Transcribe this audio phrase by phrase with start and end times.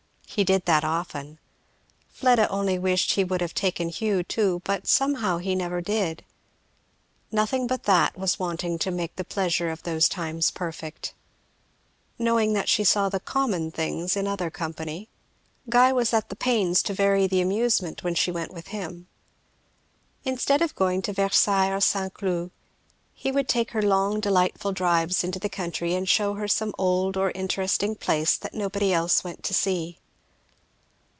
[0.33, 1.39] He did that often.
[2.07, 6.23] Fleda only wished he would have taken Hugh too, but somehow he never did.
[7.33, 11.13] Nothing but that was wanting to make the pleasure of those times perfect.
[12.17, 15.09] Knowing that she saw the common things in other company,
[15.69, 19.09] Guy was at the pains to vary the amusement when she went with him.
[20.23, 22.13] Instead of going to Versailles or St.
[22.13, 22.51] Cloud,
[23.13, 27.17] he would take her long delightful drives into the country and shew her some old
[27.17, 29.97] or interesting place that nobody else went to see.